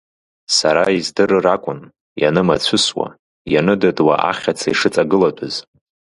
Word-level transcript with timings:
Сара 0.57 0.83
издырыр 0.97 1.45
акәын, 1.55 1.79
ианымацәысуа, 2.21 3.07
ианыдыдуа 3.53 4.15
ахьаца 4.29 4.67
ишыҵагылатәыз. 4.71 5.55